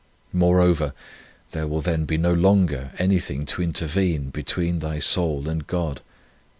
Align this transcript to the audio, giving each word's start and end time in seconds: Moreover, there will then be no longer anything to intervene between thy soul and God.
Moreover, 0.33 0.95
there 1.51 1.67
will 1.67 1.81
then 1.81 2.05
be 2.05 2.17
no 2.17 2.33
longer 2.33 2.89
anything 2.97 3.45
to 3.45 3.61
intervene 3.61 4.31
between 4.31 4.79
thy 4.79 4.97
soul 4.97 5.47
and 5.47 5.67
God. 5.67 6.01